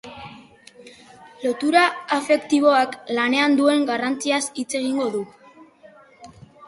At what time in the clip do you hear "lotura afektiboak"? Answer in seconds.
1.43-2.97